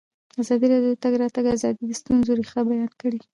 [0.41, 3.19] ازادي راډیو د د تګ راتګ ازادي د ستونزو رېښه بیان کړې.